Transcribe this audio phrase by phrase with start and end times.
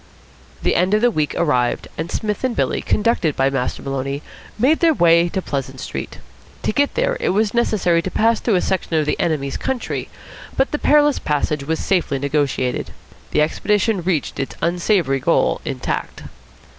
[0.63, 4.23] The end of the week arrived, and Psmith and Billy, conducted by Master Maloney,
[4.57, 6.17] made their way to Pleasant Street.
[6.63, 10.09] To get there it was necessary to pass through a section of the enemy's country;
[10.57, 12.89] but the perilous passage was safely negotiated.
[13.29, 16.23] The expedition reached its unsavoury goal intact.